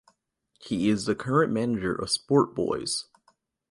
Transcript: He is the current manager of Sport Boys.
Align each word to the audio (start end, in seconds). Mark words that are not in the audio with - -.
He 0.59 0.89
is 0.89 1.05
the 1.05 1.13
current 1.13 1.53
manager 1.53 1.93
of 1.93 2.09
Sport 2.09 2.55
Boys. 2.55 3.05